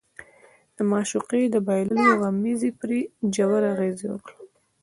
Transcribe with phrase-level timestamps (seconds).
[0.75, 2.99] د معشوقې د بايللو غمېزې پرې
[3.33, 4.31] ژور اغېز وکړ.